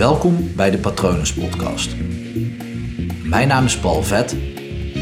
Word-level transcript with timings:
Welkom 0.00 0.54
bij 0.56 0.70
de 0.70 0.78
Patronus 0.78 1.34
Podcast. 1.34 1.96
Mijn 3.22 3.48
naam 3.48 3.64
is 3.64 3.78
Paul 3.78 4.02
Vet 4.02 4.32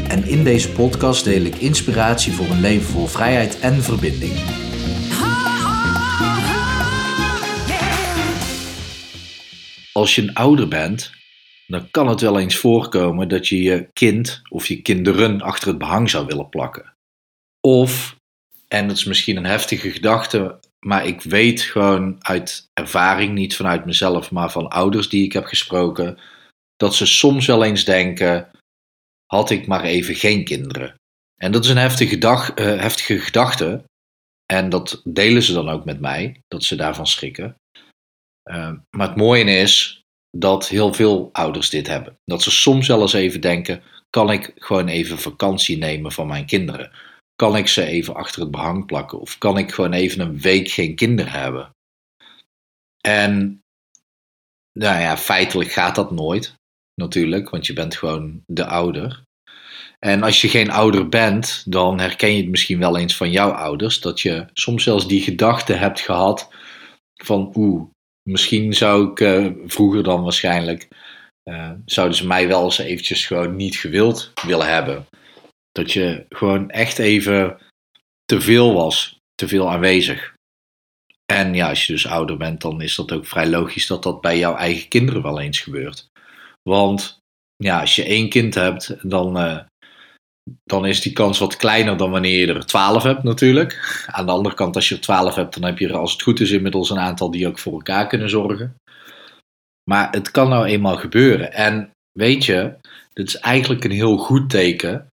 en 0.07 0.23
in 0.23 0.43
deze 0.43 0.71
podcast 0.71 1.23
deel 1.23 1.41
ik 1.41 1.55
inspiratie 1.55 2.33
voor 2.33 2.45
een 2.45 2.59
leven 2.59 2.87
vol 2.87 3.05
vrijheid 3.07 3.59
en 3.59 3.83
verbinding. 3.83 4.33
Als 9.93 10.15
je 10.15 10.21
een 10.21 10.33
ouder 10.33 10.67
bent, 10.67 11.11
dan 11.67 11.91
kan 11.91 12.07
het 12.07 12.21
wel 12.21 12.39
eens 12.39 12.57
voorkomen 12.57 13.27
dat 13.27 13.47
je 13.47 13.61
je 13.61 13.89
kind 13.93 14.41
of 14.49 14.67
je 14.67 14.81
kinderen 14.81 15.41
achter 15.41 15.67
het 15.67 15.77
behang 15.77 16.09
zou 16.09 16.25
willen 16.25 16.49
plakken. 16.49 16.95
Of, 17.59 18.15
en 18.67 18.87
dat 18.87 18.97
is 18.97 19.05
misschien 19.05 19.37
een 19.37 19.45
heftige 19.45 19.91
gedachte, 19.91 20.59
maar 20.85 21.05
ik 21.05 21.21
weet 21.21 21.61
gewoon 21.61 22.15
uit 22.19 22.69
ervaring, 22.73 23.33
niet 23.33 23.55
vanuit 23.55 23.85
mezelf, 23.85 24.31
maar 24.31 24.51
van 24.51 24.67
ouders 24.67 25.09
die 25.09 25.23
ik 25.23 25.33
heb 25.33 25.45
gesproken, 25.45 26.17
dat 26.75 26.95
ze 26.95 27.05
soms 27.05 27.45
wel 27.45 27.63
eens 27.63 27.85
denken: 27.85 28.49
had 29.25 29.49
ik 29.49 29.67
maar 29.67 29.83
even 29.83 30.15
geen 30.15 30.43
kinderen. 30.43 30.95
En 31.35 31.51
dat 31.51 31.63
is 31.63 31.69
een 31.69 31.77
heftige, 31.77 32.15
uh, 32.15 32.81
heftige 32.81 33.19
gedachte. 33.19 33.83
En 34.45 34.69
dat 34.69 35.01
delen 35.03 35.43
ze 35.43 35.53
dan 35.53 35.69
ook 35.69 35.85
met 35.85 35.99
mij, 35.99 36.41
dat 36.47 36.63
ze 36.63 36.75
daarvan 36.75 37.07
schrikken. 37.07 37.55
Uh, 38.51 38.71
maar 38.89 39.07
het 39.07 39.17
mooie 39.17 39.43
is 39.43 40.01
dat 40.37 40.67
heel 40.67 40.93
veel 40.93 41.29
ouders 41.31 41.69
dit 41.69 41.87
hebben. 41.87 42.17
Dat 42.25 42.41
ze 42.41 42.51
soms 42.51 42.87
wel 42.87 43.01
eens 43.01 43.13
even 43.13 43.41
denken: 43.41 43.83
kan 44.09 44.31
ik 44.31 44.51
gewoon 44.55 44.87
even 44.87 45.19
vakantie 45.19 45.77
nemen 45.77 46.11
van 46.11 46.27
mijn 46.27 46.45
kinderen? 46.45 46.91
Kan 47.39 47.57
ik 47.57 47.67
ze 47.67 47.85
even 47.85 48.15
achter 48.15 48.41
het 48.41 48.51
behang 48.51 48.85
plakken? 48.85 49.19
Of 49.19 49.37
kan 49.37 49.57
ik 49.57 49.71
gewoon 49.71 49.93
even 49.93 50.19
een 50.19 50.39
week 50.39 50.69
geen 50.69 50.95
kinderen 50.95 51.31
hebben? 51.31 51.75
En 53.01 53.61
nou 54.79 55.01
ja, 55.01 55.17
feitelijk 55.17 55.71
gaat 55.71 55.95
dat 55.95 56.11
nooit, 56.11 56.53
natuurlijk, 56.95 57.49
want 57.49 57.67
je 57.67 57.73
bent 57.73 57.95
gewoon 57.95 58.43
de 58.45 58.65
ouder. 58.65 59.23
En 59.99 60.23
als 60.23 60.41
je 60.41 60.49
geen 60.49 60.71
ouder 60.71 61.09
bent, 61.09 61.63
dan 61.65 61.99
herken 61.99 62.31
je 62.31 62.41
het 62.41 62.49
misschien 62.49 62.79
wel 62.79 62.97
eens 62.97 63.15
van 63.15 63.31
jouw 63.31 63.51
ouders, 63.51 63.99
dat 63.99 64.21
je 64.21 64.45
soms 64.53 64.83
zelfs 64.83 65.07
die 65.07 65.21
gedachte 65.21 65.73
hebt 65.73 65.99
gehad 65.99 66.49
van 67.23 67.51
oeh, 67.55 67.89
misschien 68.23 68.73
zou 68.73 69.11
ik 69.11 69.19
uh, 69.19 69.51
vroeger 69.65 70.03
dan 70.03 70.23
waarschijnlijk, 70.23 70.87
uh, 71.43 71.71
zouden 71.85 72.17
ze 72.17 72.27
mij 72.27 72.47
wel 72.47 72.63
eens 72.63 72.77
eventjes 72.77 73.25
gewoon 73.25 73.55
niet 73.55 73.75
gewild 73.75 74.31
willen 74.45 74.67
hebben. 74.67 75.07
Dat 75.71 75.91
je 75.91 76.25
gewoon 76.29 76.69
echt 76.69 76.99
even 76.99 77.57
te 78.25 78.41
veel 78.41 78.73
was, 78.73 79.19
te 79.35 79.47
veel 79.47 79.71
aanwezig. 79.71 80.33
En 81.25 81.53
ja, 81.53 81.69
als 81.69 81.87
je 81.87 81.93
dus 81.93 82.07
ouder 82.07 82.37
bent, 82.37 82.61
dan 82.61 82.81
is 82.81 82.95
dat 82.95 83.11
ook 83.11 83.25
vrij 83.25 83.49
logisch 83.49 83.87
dat 83.87 84.03
dat 84.03 84.21
bij 84.21 84.37
jouw 84.37 84.55
eigen 84.55 84.87
kinderen 84.87 85.21
wel 85.21 85.39
eens 85.39 85.59
gebeurt. 85.59 86.09
Want 86.69 87.19
ja, 87.55 87.79
als 87.79 87.95
je 87.95 88.03
één 88.03 88.29
kind 88.29 88.55
hebt, 88.55 89.09
dan, 89.09 89.37
uh, 89.37 89.59
dan 90.63 90.85
is 90.85 91.01
die 91.01 91.13
kans 91.13 91.39
wat 91.39 91.55
kleiner 91.55 91.97
dan 91.97 92.11
wanneer 92.11 92.39
je 92.39 92.53
er 92.53 92.65
twaalf 92.65 93.03
hebt 93.03 93.23
natuurlijk. 93.23 94.05
Aan 94.11 94.25
de 94.25 94.31
andere 94.31 94.55
kant, 94.55 94.75
als 94.75 94.89
je 94.89 94.95
er 94.95 95.01
twaalf 95.01 95.35
hebt, 95.35 95.53
dan 95.53 95.63
heb 95.63 95.79
je 95.79 95.87
er 95.87 95.97
als 95.97 96.11
het 96.11 96.21
goed 96.21 96.39
is 96.39 96.51
inmiddels 96.51 96.89
een 96.89 96.99
aantal 96.99 97.31
die 97.31 97.47
ook 97.47 97.59
voor 97.59 97.73
elkaar 97.73 98.07
kunnen 98.07 98.29
zorgen. 98.29 98.75
Maar 99.89 100.11
het 100.11 100.31
kan 100.31 100.49
nou 100.49 100.65
eenmaal 100.65 100.97
gebeuren. 100.97 101.53
En 101.53 101.91
weet 102.11 102.45
je, 102.45 102.75
dit 103.13 103.27
is 103.27 103.37
eigenlijk 103.37 103.83
een 103.83 103.91
heel 103.91 104.17
goed 104.17 104.49
teken 104.49 105.08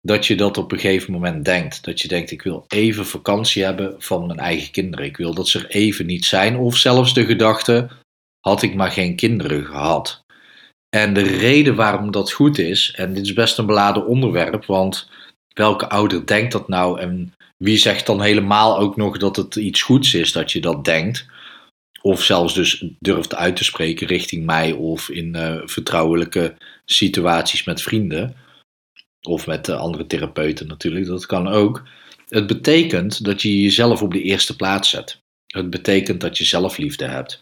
dat 0.00 0.26
je 0.26 0.36
dat 0.36 0.58
op 0.58 0.72
een 0.72 0.78
gegeven 0.78 1.12
moment 1.12 1.44
denkt. 1.44 1.84
Dat 1.84 2.00
je 2.00 2.08
denkt, 2.08 2.30
ik 2.30 2.42
wil 2.42 2.64
even 2.68 3.06
vakantie 3.06 3.64
hebben 3.64 3.94
van 3.98 4.26
mijn 4.26 4.38
eigen 4.38 4.70
kinderen. 4.70 5.06
Ik 5.06 5.16
wil 5.16 5.34
dat 5.34 5.48
ze 5.48 5.58
er 5.58 5.66
even 5.66 6.06
niet 6.06 6.24
zijn. 6.24 6.56
Of 6.56 6.76
zelfs 6.76 7.14
de 7.14 7.24
gedachte, 7.24 7.88
had 8.40 8.62
ik 8.62 8.74
maar 8.74 8.90
geen 8.90 9.16
kinderen 9.16 9.64
gehad. 9.64 10.24
En 10.96 11.14
de 11.14 11.22
reden 11.22 11.74
waarom 11.74 12.10
dat 12.10 12.32
goed 12.32 12.58
is, 12.58 12.92
en 12.96 13.14
dit 13.14 13.24
is 13.24 13.32
best 13.32 13.58
een 13.58 13.66
beladen 13.66 14.06
onderwerp, 14.06 14.64
want 14.64 15.10
welke 15.54 15.88
ouder 15.88 16.26
denkt 16.26 16.52
dat 16.52 16.68
nou? 16.68 17.00
En 17.00 17.32
wie 17.56 17.76
zegt 17.76 18.06
dan 18.06 18.22
helemaal 18.22 18.78
ook 18.78 18.96
nog 18.96 19.18
dat 19.18 19.36
het 19.36 19.56
iets 19.56 19.82
goeds 19.82 20.14
is 20.14 20.32
dat 20.32 20.52
je 20.52 20.60
dat 20.60 20.84
denkt? 20.84 21.26
Of 22.02 22.22
zelfs 22.22 22.54
dus 22.54 22.84
durft 22.98 23.34
uit 23.34 23.56
te 23.56 23.64
spreken 23.64 24.06
richting 24.06 24.44
mij 24.44 24.72
of 24.72 25.08
in 25.08 25.36
uh, 25.36 25.60
vertrouwelijke 25.64 26.54
situaties 26.84 27.64
met 27.64 27.82
vrienden 27.82 28.36
of 29.22 29.46
met 29.46 29.68
andere 29.68 30.06
therapeuten 30.06 30.66
natuurlijk, 30.66 31.06
dat 31.06 31.26
kan 31.26 31.48
ook. 31.48 31.82
Het 32.28 32.46
betekent 32.46 33.24
dat 33.24 33.42
je 33.42 33.62
jezelf 33.62 34.02
op 34.02 34.12
de 34.12 34.22
eerste 34.22 34.56
plaats 34.56 34.90
zet. 34.90 35.18
Het 35.46 35.70
betekent 35.70 36.20
dat 36.20 36.38
je 36.38 36.44
zelfliefde 36.44 37.04
hebt. 37.04 37.40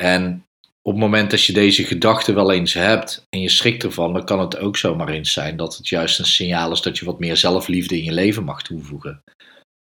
En 0.00 0.44
op 0.82 0.92
het 0.92 1.02
moment 1.02 1.30
dat 1.30 1.44
je 1.44 1.52
deze 1.52 1.84
gedachte 1.84 2.32
wel 2.32 2.52
eens 2.52 2.72
hebt 2.72 3.26
en 3.28 3.40
je 3.40 3.48
schrikt 3.48 3.84
ervan, 3.84 4.12
dan 4.12 4.24
kan 4.24 4.40
het 4.40 4.58
ook 4.58 4.76
zomaar 4.76 5.08
eens 5.08 5.32
zijn 5.32 5.56
dat 5.56 5.76
het 5.76 5.88
juist 5.88 6.18
een 6.18 6.26
signaal 6.26 6.72
is 6.72 6.80
dat 6.80 6.98
je 6.98 7.04
wat 7.04 7.18
meer 7.18 7.36
zelfliefde 7.36 7.96
in 7.96 8.04
je 8.04 8.12
leven 8.12 8.44
mag 8.44 8.62
toevoegen. 8.62 9.22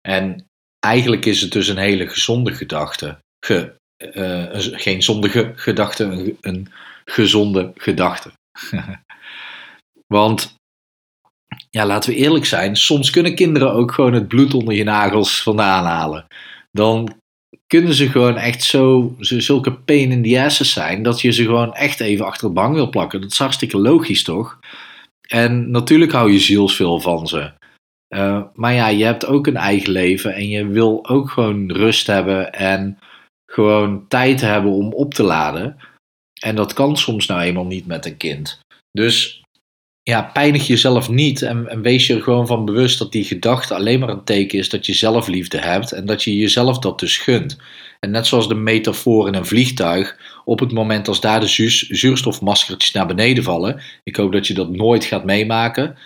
En 0.01 0.45
eigenlijk 0.79 1.25
is 1.25 1.41
het 1.41 1.51
dus 1.51 1.67
een 1.67 1.77
hele 1.77 2.07
gezonde 2.07 2.53
gedachte. 2.53 3.17
Ge, 3.45 3.75
uh, 4.13 4.45
geen 4.55 5.03
zondige 5.03 5.51
gedachte, 5.55 6.03
een, 6.03 6.37
een 6.41 6.71
gezonde 7.05 7.71
gedachte. 7.75 8.31
Want 10.13 10.55
ja, 11.69 11.85
laten 11.85 12.09
we 12.09 12.15
eerlijk 12.15 12.45
zijn, 12.45 12.75
soms 12.75 13.09
kunnen 13.09 13.35
kinderen 13.35 13.73
ook 13.73 13.91
gewoon 13.91 14.13
het 14.13 14.27
bloed 14.27 14.53
onder 14.53 14.73
je 14.73 14.83
nagels 14.83 15.41
vandaan 15.41 15.85
halen. 15.85 16.25
Dan 16.71 17.17
kunnen 17.67 17.93
ze 17.93 18.09
gewoon 18.09 18.37
echt 18.37 18.63
zo, 18.63 19.15
zulke 19.19 19.73
pain 19.73 20.11
in 20.11 20.23
the 20.23 20.41
asses 20.41 20.71
zijn, 20.71 21.03
dat 21.03 21.21
je 21.21 21.31
ze 21.31 21.43
gewoon 21.43 21.73
echt 21.73 21.99
even 21.99 22.25
achter 22.25 22.45
het 22.45 22.53
bang 22.53 22.73
wil 22.73 22.89
plakken. 22.89 23.21
Dat 23.21 23.31
is 23.31 23.37
hartstikke 23.37 23.77
logisch, 23.77 24.23
toch? 24.23 24.59
En 25.27 25.71
natuurlijk 25.71 26.11
hou 26.11 26.31
je 26.31 26.39
zielsveel 26.39 26.99
van 26.99 27.27
ze. 27.27 27.51
Uh, 28.15 28.43
maar 28.53 28.73
ja, 28.73 28.87
je 28.87 29.03
hebt 29.03 29.25
ook 29.25 29.47
een 29.47 29.57
eigen 29.57 29.91
leven 29.91 30.33
en 30.33 30.47
je 30.47 30.67
wil 30.67 31.07
ook 31.07 31.29
gewoon 31.29 31.71
rust 31.71 32.07
hebben 32.07 32.53
en 32.53 32.99
gewoon 33.51 34.07
tijd 34.07 34.41
hebben 34.41 34.71
om 34.71 34.93
op 34.93 35.13
te 35.13 35.23
laden. 35.23 35.77
En 36.41 36.55
dat 36.55 36.73
kan 36.73 36.97
soms 36.97 37.25
nou 37.25 37.41
eenmaal 37.41 37.65
niet 37.65 37.85
met 37.85 38.05
een 38.05 38.17
kind. 38.17 38.59
Dus 38.91 39.43
ja, 40.09 40.21
pijnig 40.21 40.67
jezelf 40.67 41.09
niet 41.09 41.41
en, 41.41 41.67
en, 41.67 41.81
wees 41.81 42.07
je 42.07 42.15
er 42.15 42.21
gewoon 42.21 42.47
van 42.47 42.65
bewust 42.65 42.99
dat 42.99 43.11
die 43.11 43.23
gedachte 43.23 43.75
alleen 43.75 43.99
maar 43.99 44.09
een 44.09 44.23
teken 44.23 44.59
is 44.59 44.69
dat 44.69 44.85
je 44.85 44.93
zelfliefde 44.93 45.57
hebt 45.57 45.91
en 45.91 46.05
dat 46.05 46.23
je 46.23 46.37
jezelf 46.37 46.79
dat 46.79 46.99
dus 46.99 47.17
gunt. 47.17 47.57
En 47.99 48.11
net 48.11 48.27
zoals 48.27 48.47
de 48.47 48.55
metafoor 48.55 49.27
in 49.27 49.33
een 49.33 49.45
vliegtuig, 49.45 50.17
op 50.45 50.59
het 50.59 50.71
moment 50.71 51.07
als 51.07 51.21
daar 51.21 51.39
de 51.39 51.47
zuurstofmaskertjes 51.47 52.91
naar 52.91 53.07
beneden 53.07 53.43
vallen, 53.43 53.81
ik 54.03 54.15
hoop 54.15 54.31
dat 54.31 54.47
je 54.47 54.53
dat 54.53 54.69
nooit 54.69 55.05
gaat 55.05 55.25
meemaken. 55.25 55.97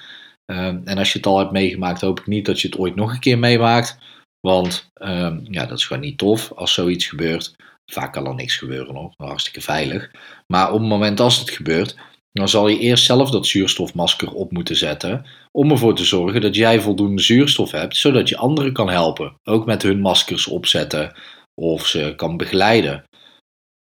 Uh, 0.46 0.68
en 0.68 0.98
als 0.98 1.12
je 1.12 1.18
het 1.18 1.28
al 1.28 1.38
hebt 1.38 1.52
meegemaakt, 1.52 2.02
hoop 2.02 2.20
ik 2.20 2.28
niet 2.28 2.46
dat 2.46 2.62
je 2.62 2.68
het 2.68 2.78
ooit 2.78 2.96
nog 2.96 3.14
een 3.14 3.20
keer 3.20 3.40
meemaakt. 3.40 3.98
Want 4.40 4.92
uh, 4.98 5.32
ja, 5.44 5.66
dat 5.66 5.78
is 5.78 5.86
gewoon 5.86 6.02
niet 6.02 6.18
tof 6.18 6.52
als 6.56 6.74
zoiets 6.74 7.06
gebeurt. 7.06 7.56
Vaak 7.86 8.14
kan 8.14 8.28
er 8.28 8.36
niks 8.36 8.56
gebeuren 8.56 8.94
nog, 8.94 9.14
hartstikke 9.18 9.62
veilig. 9.62 10.12
Maar 10.48 10.72
op 10.72 10.80
het 10.80 10.90
moment 10.90 11.20
als 11.20 11.40
het 11.40 11.50
gebeurt, 11.50 11.96
dan 12.34 12.50
zal 12.50 12.68
je 12.68 12.80
eerst 12.80 13.06
zelf 13.06 13.30
dat 13.30 13.48
zuurstofmasker 13.48 14.32
op 14.32 14.52
moeten 14.52 14.76
zetten. 14.76 15.26
Om 15.52 15.72
ervoor 15.72 15.96
te 15.96 16.06
zorgen 16.06 16.42
dat 16.42 16.56
jij 16.56 16.82
voldoende 16.82 17.22
zuurstof 17.22 17.72
hebt, 17.72 17.98
zodat 17.98 18.30
je 18.30 18.38
anderen 18.38 18.74
kan 18.74 18.90
helpen. 18.90 19.36
Ook 19.44 19.66
met 19.66 19.82
hun 19.82 20.00
maskers 20.00 20.48
opzetten 20.48 21.16
of 21.62 21.88
ze 21.88 22.14
kan 22.16 22.38
begeleiden. 22.38 23.04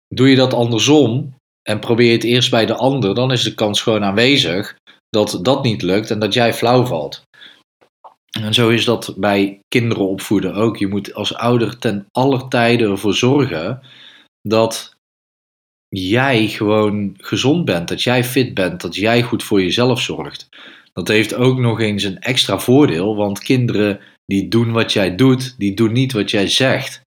Doe 0.07 0.29
je 0.29 0.35
dat 0.35 0.53
andersom 0.53 1.35
en 1.69 1.79
probeer 1.79 2.07
je 2.07 2.11
het 2.11 2.23
eerst 2.23 2.49
bij 2.49 2.65
de 2.65 2.75
ander, 2.75 3.15
dan 3.15 3.31
is 3.31 3.43
de 3.43 3.53
kans 3.53 3.81
gewoon 3.81 4.03
aanwezig 4.03 4.75
dat 5.09 5.39
dat 5.41 5.63
niet 5.63 5.81
lukt 5.81 6.11
en 6.11 6.19
dat 6.19 6.33
jij 6.33 6.53
flauw 6.53 6.85
valt. 6.85 7.21
En 8.41 8.53
zo 8.53 8.69
is 8.69 8.85
dat 8.85 9.13
bij 9.17 9.59
kinderen 9.67 10.07
opvoeden 10.07 10.53
ook. 10.53 10.77
Je 10.77 10.87
moet 10.87 11.13
als 11.13 11.33
ouder 11.33 11.77
ten 11.77 12.05
aller 12.11 12.47
tijde 12.47 12.83
ervoor 12.83 13.13
zorgen 13.13 13.81
dat 14.41 14.96
jij 15.89 16.47
gewoon 16.47 17.13
gezond 17.17 17.65
bent, 17.65 17.87
dat 17.87 18.03
jij 18.03 18.23
fit 18.23 18.53
bent, 18.53 18.81
dat 18.81 18.95
jij 18.95 19.21
goed 19.21 19.43
voor 19.43 19.61
jezelf 19.61 20.01
zorgt. 20.01 20.49
Dat 20.93 21.07
heeft 21.07 21.33
ook 21.33 21.57
nog 21.57 21.79
eens 21.79 22.03
een 22.03 22.19
extra 22.19 22.59
voordeel, 22.59 23.15
want 23.15 23.39
kinderen 23.39 23.99
die 24.25 24.47
doen 24.47 24.71
wat 24.71 24.93
jij 24.93 25.15
doet, 25.15 25.55
die 25.57 25.73
doen 25.73 25.91
niet 25.91 26.11
wat 26.11 26.31
jij 26.31 26.47
zegt. 26.47 27.01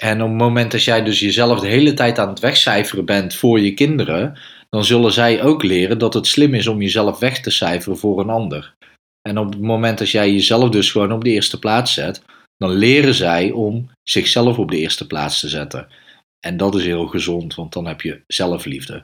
En 0.00 0.22
op 0.22 0.28
het 0.28 0.38
moment 0.38 0.70
dat 0.70 0.84
jij 0.84 1.02
dus 1.02 1.20
jezelf 1.20 1.60
de 1.60 1.68
hele 1.68 1.94
tijd 1.94 2.18
aan 2.18 2.28
het 2.28 2.40
wegcijferen 2.40 3.04
bent 3.04 3.34
voor 3.34 3.60
je 3.60 3.74
kinderen, 3.74 4.38
dan 4.68 4.84
zullen 4.84 5.12
zij 5.12 5.42
ook 5.42 5.62
leren 5.62 5.98
dat 5.98 6.14
het 6.14 6.26
slim 6.26 6.54
is 6.54 6.66
om 6.66 6.82
jezelf 6.82 7.18
weg 7.18 7.40
te 7.40 7.50
cijferen 7.50 7.98
voor 7.98 8.20
een 8.20 8.30
ander. 8.30 8.74
En 9.28 9.38
op 9.38 9.52
het 9.52 9.60
moment 9.60 9.98
dat 9.98 10.10
jij 10.10 10.32
jezelf 10.32 10.70
dus 10.70 10.90
gewoon 10.90 11.12
op 11.12 11.24
de 11.24 11.30
eerste 11.30 11.58
plaats 11.58 11.94
zet, 11.94 12.22
dan 12.56 12.70
leren 12.70 13.14
zij 13.14 13.50
om 13.50 13.90
zichzelf 14.02 14.58
op 14.58 14.70
de 14.70 14.78
eerste 14.78 15.06
plaats 15.06 15.40
te 15.40 15.48
zetten. 15.48 15.88
En 16.40 16.56
dat 16.56 16.74
is 16.74 16.84
heel 16.84 17.06
gezond, 17.06 17.54
want 17.54 17.72
dan 17.72 17.86
heb 17.86 18.00
je 18.00 18.20
zelfliefde. 18.26 19.02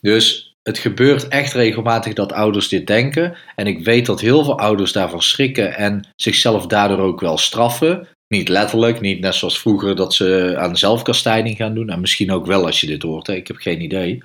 Dus 0.00 0.54
het 0.62 0.78
gebeurt 0.78 1.28
echt 1.28 1.52
regelmatig 1.52 2.12
dat 2.12 2.32
ouders 2.32 2.68
dit 2.68 2.86
denken. 2.86 3.36
En 3.56 3.66
ik 3.66 3.84
weet 3.84 4.06
dat 4.06 4.20
heel 4.20 4.44
veel 4.44 4.58
ouders 4.58 4.92
daarvan 4.92 5.22
schrikken 5.22 5.76
en 5.76 6.08
zichzelf 6.16 6.66
daardoor 6.66 6.98
ook 6.98 7.20
wel 7.20 7.38
straffen. 7.38 8.08
Niet 8.28 8.48
letterlijk, 8.48 9.00
niet 9.00 9.20
net 9.20 9.34
zoals 9.34 9.58
vroeger 9.58 9.96
dat 9.96 10.14
ze 10.14 10.54
aan 10.58 10.76
zelfkastijding 10.76 11.56
gaan 11.56 11.74
doen. 11.74 11.90
En 11.90 12.00
misschien 12.00 12.32
ook 12.32 12.46
wel 12.46 12.66
als 12.66 12.80
je 12.80 12.86
dit 12.86 13.02
hoort, 13.02 13.28
ik 13.28 13.46
heb 13.46 13.56
geen 13.56 13.80
idee. 13.80 14.22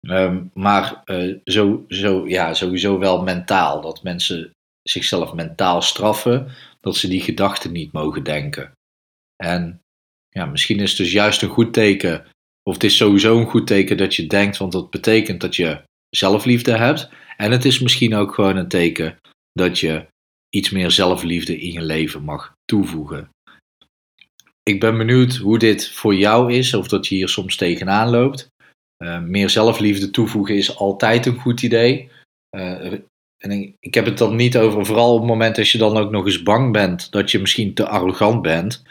Ehm, 0.00 0.42
maar 0.54 1.02
uh, 1.04 1.36
zo, 1.44 1.84
zo, 1.88 2.28
ja, 2.28 2.54
sowieso 2.54 2.98
wel 2.98 3.22
mentaal. 3.22 3.80
Dat 3.80 4.02
mensen 4.02 4.50
zichzelf 4.82 5.32
mentaal 5.32 5.82
straffen, 5.82 6.48
dat 6.80 6.96
ze 6.96 7.08
die 7.08 7.20
gedachten 7.20 7.72
niet 7.72 7.92
mogen 7.92 8.22
denken. 8.22 8.72
En 9.36 9.80
ja, 10.38 10.46
misschien 10.46 10.80
is 10.80 10.88
het 10.88 10.98
dus 10.98 11.12
juist 11.12 11.42
een 11.42 11.48
goed 11.48 11.72
teken, 11.72 12.26
of 12.62 12.74
het 12.74 12.84
is 12.84 12.96
sowieso 12.96 13.38
een 13.38 13.46
goed 13.46 13.66
teken 13.66 13.96
dat 13.96 14.14
je 14.14 14.26
denkt, 14.26 14.56
want 14.56 14.72
dat 14.72 14.90
betekent 14.90 15.40
dat 15.40 15.56
je 15.56 15.82
zelfliefde 16.10 16.76
hebt. 16.76 17.08
En 17.36 17.50
het 17.50 17.64
is 17.64 17.78
misschien 17.80 18.14
ook 18.14 18.34
gewoon 18.34 18.56
een 18.56 18.68
teken 18.68 19.16
dat 19.52 19.78
je 19.78 20.06
iets 20.50 20.70
meer 20.70 20.90
zelfliefde 20.90 21.60
in 21.60 21.72
je 21.72 21.82
leven 21.82 22.22
mag 22.22 22.52
toevoegen. 22.64 23.28
Ik 24.62 24.80
ben 24.80 24.98
benieuwd 24.98 25.36
hoe 25.36 25.58
dit 25.58 25.90
voor 25.90 26.14
jou 26.14 26.52
is, 26.52 26.74
of 26.74 26.88
dat 26.88 27.06
je 27.06 27.14
hier 27.14 27.28
soms 27.28 27.56
tegenaan 27.56 28.10
loopt. 28.10 28.48
Uh, 29.04 29.20
meer 29.20 29.50
zelfliefde 29.50 30.10
toevoegen 30.10 30.56
is 30.56 30.76
altijd 30.76 31.26
een 31.26 31.40
goed 31.40 31.62
idee. 31.62 32.10
Uh, 32.56 32.92
en 33.42 33.74
ik 33.80 33.94
heb 33.94 34.04
het 34.04 34.18
dan 34.18 34.36
niet 34.36 34.56
over, 34.56 34.86
vooral 34.86 35.12
op 35.12 35.18
het 35.18 35.28
moment 35.28 35.56
dat 35.56 35.68
je 35.68 35.78
dan 35.78 35.96
ook 35.96 36.10
nog 36.10 36.24
eens 36.24 36.42
bang 36.42 36.72
bent 36.72 37.12
dat 37.12 37.30
je 37.30 37.38
misschien 37.38 37.74
te 37.74 37.88
arrogant 37.88 38.42
bent. 38.42 38.82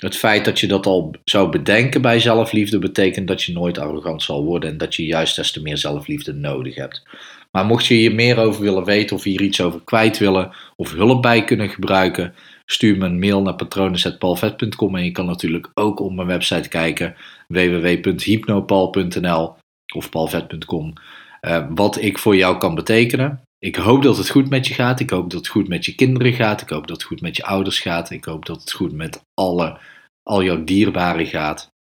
Het 0.00 0.16
feit 0.16 0.44
dat 0.44 0.60
je 0.60 0.66
dat 0.66 0.86
al 0.86 1.14
zou 1.24 1.50
bedenken 1.50 2.02
bij 2.02 2.20
zelfliefde 2.20 2.78
betekent 2.78 3.28
dat 3.28 3.42
je 3.42 3.52
nooit 3.52 3.78
arrogant 3.78 4.22
zal 4.22 4.44
worden 4.44 4.70
en 4.70 4.78
dat 4.78 4.94
je 4.94 5.06
juist 5.06 5.36
des 5.36 5.52
te 5.52 5.62
meer 5.62 5.76
zelfliefde 5.76 6.32
nodig 6.32 6.74
hebt. 6.74 7.02
Maar 7.50 7.64
mocht 7.64 7.86
je 7.86 7.94
hier 7.94 8.14
meer 8.14 8.38
over 8.38 8.62
willen 8.62 8.84
weten 8.84 9.16
of 9.16 9.22
hier 9.22 9.42
iets 9.42 9.60
over 9.60 9.80
kwijt 9.84 10.18
willen 10.18 10.52
of 10.76 10.92
hulp 10.92 11.22
bij 11.22 11.44
kunnen 11.44 11.68
gebruiken, 11.68 12.34
stuur 12.66 12.96
me 12.96 13.06
een 13.06 13.18
mail 13.18 13.42
naar 13.42 13.54
patronen.palvet.com 13.54 14.96
en 14.96 15.04
je 15.04 15.12
kan 15.12 15.26
natuurlijk 15.26 15.70
ook 15.74 16.00
op 16.00 16.12
mijn 16.12 16.26
website 16.26 16.68
kijken 16.68 17.14
www.hypnopal.nl 17.48 19.56
of 19.94 20.10
palvet.com 20.10 20.92
uh, 21.40 21.66
wat 21.70 22.02
ik 22.02 22.18
voor 22.18 22.36
jou 22.36 22.58
kan 22.58 22.74
betekenen. 22.74 23.42
Ik 23.60 23.76
hoop 23.76 24.02
dat 24.02 24.16
het 24.16 24.30
goed 24.30 24.48
met 24.48 24.66
je 24.66 24.74
gaat. 24.74 25.00
Ik 25.00 25.10
hoop 25.10 25.30
dat 25.30 25.40
het 25.40 25.48
goed 25.48 25.68
met 25.68 25.84
je 25.84 25.94
kinderen 25.94 26.32
gaat. 26.32 26.60
Ik 26.60 26.68
hoop 26.68 26.86
dat 26.86 26.96
het 26.96 27.06
goed 27.06 27.20
met 27.20 27.36
je 27.36 27.44
ouders 27.44 27.80
gaat. 27.80 28.10
Ik 28.10 28.24
hoop 28.24 28.46
dat 28.46 28.60
het 28.60 28.72
goed 28.72 28.92
met 28.92 29.24
alle, 29.34 29.80
al 30.22 30.42
jouw 30.42 30.64
dierbaren 30.64 31.26
gaat. 31.26 31.74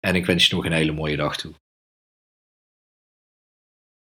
En 0.00 0.14
ik 0.14 0.26
wens 0.26 0.46
je 0.46 0.54
nog 0.54 0.64
een 0.64 0.72
hele 0.72 0.92
mooie 0.92 1.16
dag 1.16 1.36
toe. 1.36 1.52